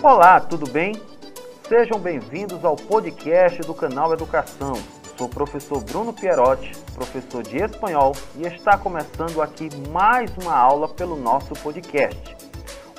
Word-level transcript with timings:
Olá, 0.00 0.40
tudo 0.40 0.70
bem? 0.70 0.92
Sejam 1.66 1.98
bem-vindos 1.98 2.64
ao 2.64 2.76
podcast 2.76 3.62
do 3.62 3.74
canal 3.74 4.12
Educação. 4.12 4.74
Sou 5.16 5.26
o 5.26 5.30
professor 5.30 5.82
Bruno 5.82 6.12
Pierotti, 6.12 6.70
professor 6.94 7.42
de 7.42 7.56
espanhol, 7.56 8.12
e 8.36 8.46
está 8.46 8.78
começando 8.78 9.42
aqui 9.42 9.68
mais 9.90 10.30
uma 10.36 10.56
aula 10.56 10.88
pelo 10.88 11.16
nosso 11.16 11.52
podcast. 11.54 12.36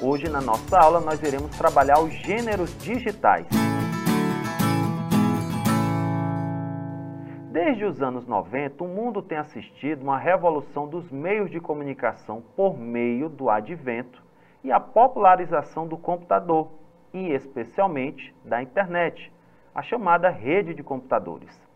Hoje, 0.02 0.28
na 0.28 0.42
nossa 0.42 0.78
aula, 0.78 1.00
nós 1.00 1.24
iremos 1.24 1.58
trabalhar 1.58 2.02
os 2.02 2.12
gêneros 2.12 2.78
digitais. 2.80 3.48
Desde 7.50 7.86
os 7.86 8.02
anos 8.02 8.28
90, 8.28 8.84
o 8.84 8.88
mundo 8.90 9.22
tem 9.22 9.38
assistido 9.38 10.02
uma 10.02 10.20
revolução 10.20 10.86
dos 10.86 11.10
meios 11.10 11.50
de 11.50 11.62
comunicação 11.62 12.44
por 12.58 12.78
meio 12.78 13.30
do 13.30 13.50
advento 13.50 14.22
e 14.66 14.70
a 14.70 14.82
popularização 14.82 15.88
do 15.88 15.98
computador 15.98 16.68
e 17.14 17.32
especialmente 17.32 18.36
da 18.44 18.62
internet, 18.62 19.32
a 19.74 19.82
chamada 19.82 20.30
rede 20.30 20.74
de 20.74 20.84
computadores. 20.84 21.68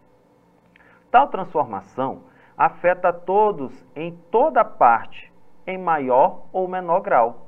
Tal 1.10 1.28
transformação 1.28 2.24
afeta 2.58 3.12
todos 3.12 3.86
em 3.96 4.16
toda 4.32 4.64
parte, 4.64 5.32
em 5.66 5.78
maior 5.78 6.46
ou 6.52 6.68
menor 6.68 7.02
grau. 7.02 7.48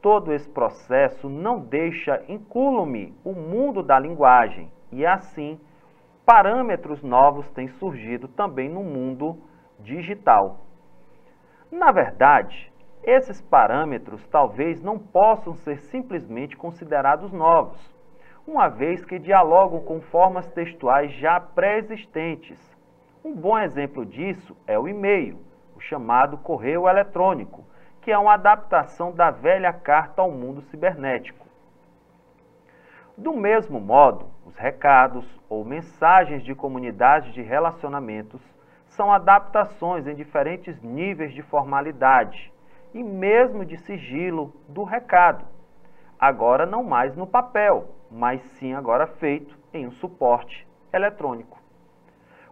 Todo 0.00 0.32
esse 0.32 0.48
processo 0.48 1.28
não 1.28 1.58
deixa 1.58 2.22
incúlume 2.28 3.14
o 3.24 3.32
mundo 3.32 3.82
da 3.82 3.98
linguagem 3.98 4.70
e 4.92 5.04
assim 5.04 5.60
parâmetros 6.24 7.02
novos 7.02 7.48
têm 7.50 7.68
surgido 7.68 8.28
também 8.28 8.68
no 8.68 8.84
mundo 8.84 9.38
digital. 9.80 10.60
Na 11.70 11.90
verdade, 11.90 12.72
esses 13.08 13.40
parâmetros 13.40 14.26
talvez 14.26 14.82
não 14.82 14.98
possam 14.98 15.54
ser 15.54 15.78
simplesmente 15.78 16.54
considerados 16.54 17.32
novos, 17.32 17.78
uma 18.46 18.68
vez 18.68 19.02
que 19.02 19.18
dialogam 19.18 19.80
com 19.80 19.98
formas 19.98 20.46
textuais 20.52 21.10
já 21.12 21.40
pré-existentes. 21.40 22.60
Um 23.24 23.34
bom 23.34 23.58
exemplo 23.58 24.04
disso 24.04 24.54
é 24.66 24.78
o 24.78 24.86
e-mail, 24.86 25.38
o 25.74 25.80
chamado 25.80 26.36
correio 26.36 26.86
eletrônico, 26.86 27.64
que 28.02 28.12
é 28.12 28.18
uma 28.18 28.34
adaptação 28.34 29.10
da 29.10 29.30
velha 29.30 29.72
carta 29.72 30.20
ao 30.20 30.30
mundo 30.30 30.60
cibernético. 30.60 31.46
Do 33.16 33.32
mesmo 33.32 33.80
modo, 33.80 34.26
os 34.44 34.54
recados 34.54 35.26
ou 35.48 35.64
mensagens 35.64 36.42
de 36.42 36.54
comunidades 36.54 37.32
de 37.32 37.40
relacionamentos 37.40 38.42
são 38.84 39.10
adaptações 39.10 40.06
em 40.06 40.14
diferentes 40.14 40.78
níveis 40.82 41.32
de 41.32 41.40
formalidade 41.40 42.52
e 42.92 43.02
mesmo 43.02 43.64
de 43.64 43.76
sigilo 43.78 44.52
do 44.68 44.84
recado. 44.84 45.44
Agora 46.18 46.66
não 46.66 46.82
mais 46.82 47.14
no 47.16 47.26
papel, 47.26 47.94
mas 48.10 48.42
sim 48.58 48.74
agora 48.74 49.06
feito 49.06 49.56
em 49.72 49.86
um 49.86 49.92
suporte 49.92 50.66
eletrônico. 50.92 51.58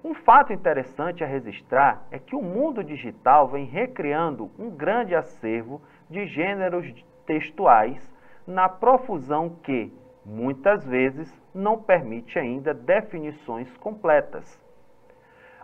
Um 0.05 0.15
fato 0.15 0.53
interessante 0.53 1.25
a 1.25 1.27
registrar 1.27 2.07
é 2.13 2.19
que 2.19 2.37
o 2.37 2.43
mundo 2.43 2.85
digital 2.85 3.49
vem 3.49 3.65
recriando 3.65 4.51
um 4.57 4.71
grande 4.71 5.15
acervo 5.15 5.83
de 6.09 6.27
gêneros 6.27 6.95
textuais 7.27 8.15
na 8.47 8.69
profusão 8.69 9.51
que, 9.65 9.93
muitas 10.25 10.87
vezes, 10.87 11.33
não 11.53 11.83
permite 11.83 12.39
ainda 12.39 12.73
definições 12.73 13.77
completas. 13.79 14.65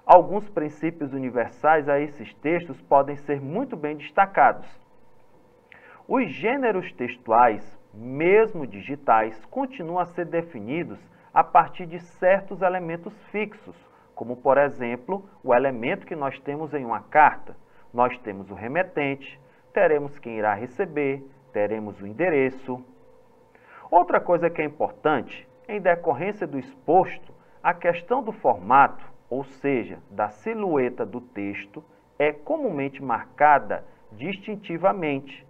Alguns 0.05 0.48
princípios 0.48 1.12
universais 1.12 1.89
a 1.89 2.00
esses 2.00 2.34
textos 2.34 2.81
podem 2.83 3.17
ser 3.19 3.41
muito 3.41 3.77
bem 3.77 3.97
destacados. 3.97 4.67
Os 6.08 6.28
gêneros 6.28 6.92
textuais, 6.95 7.78
mesmo 7.95 8.67
digitais, 8.67 9.45
continuam 9.45 10.00
a 10.00 10.06
ser 10.06 10.27
definidos 10.27 10.98
a 11.33 11.45
partir 11.45 11.86
de 11.86 12.00
certos 12.00 12.63
elementos 12.63 13.14
fixos, 13.30 13.77
como, 14.13 14.36
por 14.36 14.58
exemplo, 14.58 15.24
o 15.42 15.55
elemento 15.55 16.05
que 16.05 16.17
nós 16.17 16.36
temos 16.40 16.74
em 16.74 16.84
uma 16.84 17.02
carta. 17.02 17.57
Nós 17.95 18.19
temos 18.19 18.51
o 18.51 18.55
remetente, 18.55 19.40
teremos 19.73 20.19
quem 20.19 20.36
irá 20.36 20.52
receber, 20.52 21.24
teremos 21.52 22.01
o 22.01 22.07
endereço. 22.08 22.84
Outra 23.89 24.20
coisa 24.20 24.51
que 24.51 24.61
é 24.61 24.64
importante, 24.64 25.48
em 25.69 25.80
decorrência 25.80 26.46
do 26.46 26.58
exposto, 26.58 27.33
a 27.63 27.73
questão 27.73 28.20
do 28.20 28.33
formato 28.33 29.11
ou 29.33 29.45
seja, 29.45 29.98
da 30.11 30.29
silhueta 30.29 31.07
do 31.07 31.19
texto, 31.19 31.83
é 32.19 32.33
comumente 32.33 33.03
marcada 33.03 33.83
distintivamente. 34.13 35.47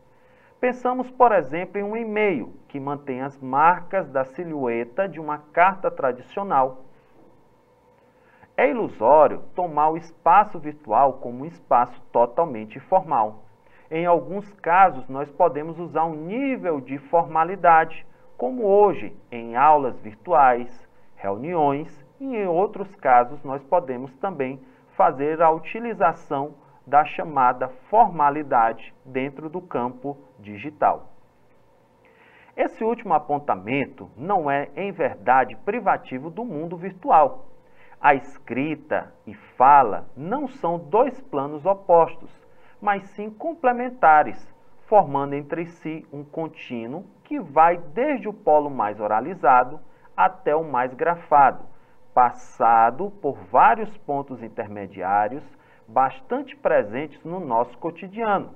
Pensamos, 0.60 1.10
por 1.10 1.32
exemplo, 1.32 1.80
em 1.80 1.82
um 1.82 1.96
e-mail 1.96 2.54
que 2.68 2.78
mantém 2.78 3.22
as 3.22 3.36
marcas 3.40 4.08
da 4.08 4.24
silhueta 4.24 5.08
de 5.08 5.18
uma 5.18 5.38
carta 5.52 5.90
tradicional. 5.90 6.84
É 8.56 8.70
ilusório 8.70 9.42
tomar 9.52 9.90
o 9.90 9.96
espaço 9.96 10.60
virtual 10.60 11.14
como 11.14 11.42
um 11.42 11.46
espaço 11.46 12.00
totalmente 12.12 12.78
formal. 12.78 13.42
Em 13.90 14.06
alguns 14.06 14.48
casos, 14.60 15.08
nós 15.08 15.28
podemos 15.28 15.80
usar 15.80 16.04
um 16.04 16.14
nível 16.14 16.80
de 16.80 16.98
formalidade, 16.98 18.06
como 18.36 18.62
hoje 18.64 19.12
em 19.28 19.56
aulas 19.56 19.98
virtuais, 19.98 20.88
reuniões 21.16 21.90
e 22.22 22.36
em 22.36 22.46
outros 22.46 22.94
casos, 22.94 23.42
nós 23.42 23.60
podemos 23.64 24.14
também 24.18 24.60
fazer 24.96 25.42
a 25.42 25.50
utilização 25.50 26.54
da 26.86 27.04
chamada 27.04 27.68
formalidade 27.90 28.94
dentro 29.04 29.50
do 29.50 29.60
campo 29.60 30.16
digital. 30.38 31.10
Esse 32.56 32.84
último 32.84 33.12
apontamento 33.12 34.08
não 34.16 34.48
é, 34.48 34.68
em 34.76 34.92
verdade, 34.92 35.56
privativo 35.64 36.30
do 36.30 36.44
mundo 36.44 36.76
virtual. 36.76 37.48
A 38.00 38.14
escrita 38.14 39.12
e 39.26 39.34
fala 39.34 40.06
não 40.16 40.46
são 40.46 40.78
dois 40.78 41.20
planos 41.20 41.66
opostos, 41.66 42.30
mas 42.80 43.02
sim 43.10 43.30
complementares, 43.30 44.54
formando 44.86 45.34
entre 45.34 45.66
si 45.66 46.06
um 46.12 46.22
contínuo 46.22 47.04
que 47.24 47.40
vai 47.40 47.78
desde 47.78 48.28
o 48.28 48.32
polo 48.32 48.70
mais 48.70 49.00
oralizado 49.00 49.80
até 50.16 50.54
o 50.54 50.62
mais 50.62 50.94
grafado, 50.94 51.71
passado 52.14 53.10
por 53.22 53.34
vários 53.50 53.96
pontos 53.98 54.42
intermediários 54.42 55.44
bastante 55.86 56.56
presentes 56.56 57.22
no 57.24 57.40
nosso 57.40 57.76
cotidiano. 57.78 58.54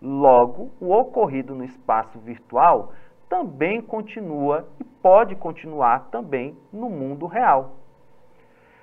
Logo, 0.00 0.72
o 0.80 0.92
ocorrido 0.92 1.54
no 1.54 1.64
espaço 1.64 2.18
virtual 2.18 2.92
também 3.28 3.80
continua 3.80 4.68
e 4.80 4.84
pode 4.84 5.36
continuar 5.36 6.10
também 6.10 6.56
no 6.72 6.90
mundo 6.90 7.26
real. 7.26 7.76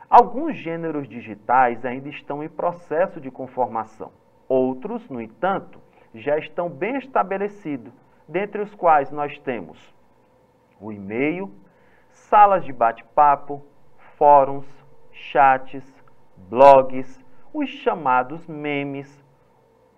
Alguns 0.10 0.56
gêneros 0.56 1.08
digitais 1.08 1.86
ainda 1.86 2.10
estão 2.10 2.44
em 2.44 2.50
processo 2.50 3.22
de 3.22 3.30
conformação. 3.30 4.12
Outros, 4.48 5.08
no 5.10 5.22
entanto, 5.22 5.80
já 6.14 6.38
estão 6.38 6.70
bem 6.70 6.98
estabelecidos, 6.98 7.94
dentre 8.28 8.62
os 8.62 8.74
quais 8.74 9.12
nós 9.12 9.38
temos 9.40 9.78
o 10.80 10.92
e-mail, 10.92 11.52
salas 12.10 12.64
de 12.64 12.72
bate-papo, 12.72 13.62
fóruns, 14.20 14.68
chats, 15.14 15.82
blogs, 16.36 17.24
os 17.54 17.70
chamados 17.70 18.46
memes, 18.48 19.26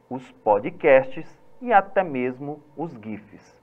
os 0.08 0.32
podcasts 0.32 1.28
e 1.60 1.74
até 1.74 2.04
mesmo 2.04 2.62
os 2.78 2.94
GIFs. 2.94 3.60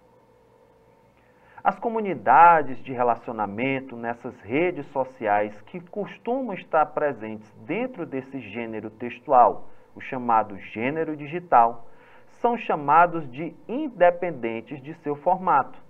As 1.63 1.79
comunidades 1.79 2.83
de 2.83 2.93
relacionamento 2.93 3.95
nessas 3.95 4.37
redes 4.41 4.85
sociais 4.87 5.61
que 5.63 5.79
costumam 5.79 6.55
estar 6.55 6.87
presentes 6.87 7.49
dentro 7.65 8.05
desse 8.05 8.41
gênero 8.41 8.91
textual, 8.91 9.69
o 9.95 10.01
chamado 10.01 10.59
gênero 10.59 11.17
digital, 11.17 11.87
são 12.41 12.57
chamados 12.57 13.31
de 13.31 13.55
independentes 13.69 14.83
de 14.83 14.93
seu 14.95 15.15
formato 15.15 15.88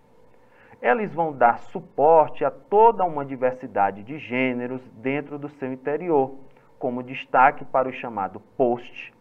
eles 0.81 1.13
vão 1.13 1.33
dar 1.33 1.59
suporte 1.59 2.45
a 2.45 2.51
toda 2.51 3.05
uma 3.05 3.25
diversidade 3.25 4.03
de 4.03 4.19
gêneros 4.19 4.83
dentro 4.93 5.39
do 5.39 5.49
seu 5.49 5.73
interior, 5.73 6.35
como 6.79 7.03
destaque 7.03 7.65
para 7.65 7.89
o 7.89 7.93
chamado 7.93 8.41
post, 8.57 9.13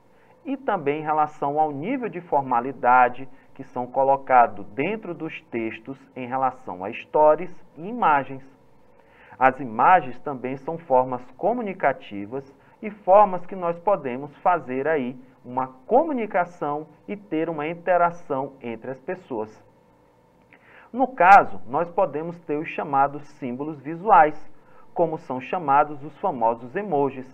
e 0.45 0.55
também 0.55 1.01
em 1.01 1.03
relação 1.03 1.59
ao 1.59 1.71
nível 1.71 2.07
de 2.07 2.21
formalidade 2.21 3.27
que 3.53 3.63
são 3.63 3.87
colocados 3.87 4.65
dentro 4.67 5.13
dos 5.13 5.41
textos 5.49 5.97
em 6.15 6.27
relação 6.27 6.85
a 6.85 6.93
stories 6.93 7.51
e 7.75 7.87
imagens. 7.87 8.43
As 9.39 9.59
imagens 9.59 10.19
também 10.19 10.55
são 10.57 10.77
formas 10.77 11.21
comunicativas 11.31 12.55
e 12.81 12.89
formas 12.89 13.45
que 13.45 13.55
nós 13.55 13.77
podemos 13.79 14.35
fazer 14.37 14.87
aí 14.87 15.19
uma 15.43 15.67
comunicação 15.87 16.87
e 17.07 17.15
ter 17.15 17.49
uma 17.49 17.67
interação 17.67 18.53
entre 18.61 18.91
as 18.91 18.99
pessoas. 18.99 19.66
No 20.97 21.07
caso, 21.09 21.61
nós 21.67 21.87
podemos 21.91 22.39
ter 22.39 22.57
os 22.57 22.69
chamados 22.69 23.21
símbolos 23.37 23.79
visuais, 23.79 24.35
como 24.95 25.19
são 25.19 25.39
chamados 25.39 26.03
os 26.03 26.17
famosos 26.17 26.75
emojis, 26.75 27.27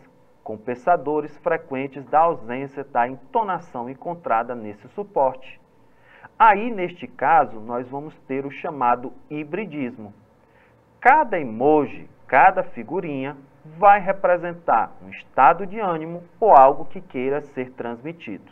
compensadores 0.43 1.37
frequentes 1.37 2.03
da 2.07 2.19
ausência 2.19 2.83
da 2.83 3.07
entonação 3.07 3.89
encontrada 3.89 4.53
nesse 4.53 4.85
suporte. 4.89 5.61
Aí, 6.37 6.69
neste 6.69 7.07
caso, 7.07 7.57
nós 7.61 7.87
vamos 7.87 8.19
ter 8.27 8.45
o 8.45 8.51
chamado 8.51 9.13
hibridismo. 9.29 10.13
Cada 10.99 11.39
emoji, 11.39 12.09
cada 12.27 12.63
figurinha, 12.63 13.37
vai 13.63 14.01
representar 14.01 14.91
um 15.01 15.07
estado 15.07 15.65
de 15.65 15.79
ânimo 15.79 16.21
ou 16.37 16.51
algo 16.51 16.83
que 16.83 16.99
queira 16.99 17.39
ser 17.39 17.71
transmitido. 17.71 18.51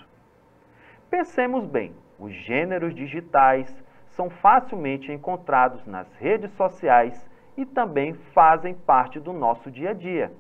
Pensemos 1.10 1.66
bem, 1.66 1.94
os 2.18 2.31
gêneros 2.31 2.96
digitais 2.96 3.90
são 4.16 4.30
facilmente 4.30 5.12
encontrados 5.12 5.86
nas 5.86 6.12
redes 6.13 6.52
sociais 6.54 7.30
e 7.58 7.66
também 7.66 8.13
fazem 8.34 8.74
parte 8.74 9.19
do 9.19 9.34
nosso 9.34 9.69
dia 9.69 9.92
a 9.92 9.94
dia. 9.94 10.31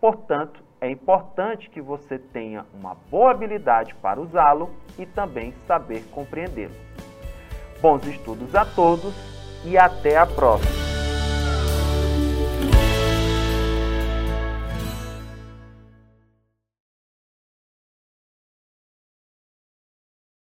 Portanto, 0.00 0.62
é 0.80 0.90
importante 0.90 1.70
que 1.70 1.80
você 1.80 2.18
tenha 2.18 2.66
uma 2.74 2.96
boa 3.10 3.30
habilidade 3.30 3.94
para 3.96 4.20
usá-lo 4.20 4.70
e 4.98 5.06
também 5.06 5.52
saber 5.66 6.02
compreendê-lo. 6.10 6.74
Bons 7.80 8.06
estudos 8.06 8.54
a 8.54 8.64
todos 8.64 9.14
e 9.64 9.78
até 9.78 10.16
a 10.16 10.26
próxima! 10.26 10.81